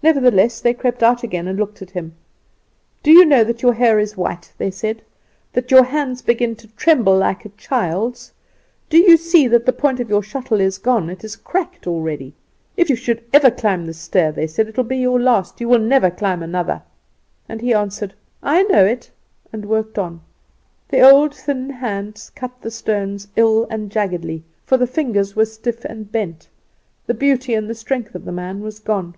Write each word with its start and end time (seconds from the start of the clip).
"Nevertheless 0.00 0.60
they 0.62 0.72
crept 0.72 1.02
out 1.02 1.22
again 1.22 1.46
and 1.48 1.58
looked 1.58 1.82
at 1.82 1.90
him. 1.90 2.14
"'Do 3.02 3.10
you 3.10 3.26
know 3.26 3.42
that 3.44 3.60
your 3.60 3.74
hair 3.74 3.98
is 3.98 4.16
white?' 4.16 4.50
they 4.56 4.70
said, 4.70 5.02
'that 5.52 5.70
your 5.72 5.82
hands 5.84 6.22
begin 6.22 6.54
to 6.56 6.68
tremble 6.68 7.16
like 7.18 7.44
a 7.44 7.48
child's? 7.58 8.32
Do 8.88 8.96
you 8.96 9.16
see 9.18 9.46
that 9.48 9.66
the 9.66 9.72
point 9.72 9.98
of 10.00 10.08
your 10.08 10.22
shuttle 10.22 10.60
is 10.62 10.78
gone? 10.78 11.10
it 11.10 11.24
is 11.24 11.36
cracked 11.36 11.86
already. 11.86 12.32
If 12.76 12.88
you 12.88 12.96
should 12.96 13.22
ever 13.34 13.50
climb 13.50 13.84
this 13.84 13.98
stair,' 13.98 14.32
they 14.32 14.46
said, 14.46 14.68
'it 14.68 14.76
will 14.78 14.84
be 14.84 14.96
your 14.98 15.20
last. 15.20 15.60
You 15.60 15.68
will 15.68 15.78
never 15.80 16.10
climb 16.10 16.42
another.' 16.42 16.82
"And 17.48 17.60
he 17.60 17.74
answered, 17.74 18.14
'I 18.42 18.62
know 18.62 18.84
it!' 18.86 19.10
and 19.52 19.66
worked 19.66 19.98
on. 19.98 20.22
"The 20.88 21.00
old, 21.02 21.34
thin 21.34 21.68
hands 21.68 22.30
cut 22.34 22.62
the 22.62 22.70
stones 22.70 23.28
ill 23.36 23.66
and 23.68 23.90
jaggedly, 23.90 24.44
for 24.64 24.76
the 24.78 24.86
fingers 24.86 25.34
were 25.36 25.44
stiff 25.44 25.84
and 25.84 26.10
bent. 26.10 26.48
The 27.06 27.14
beauty 27.14 27.52
and 27.52 27.68
the 27.68 27.74
strength 27.74 28.14
of 28.14 28.24
the 28.24 28.32
man 28.32 28.60
was 28.62 28.78
gone. 28.78 29.14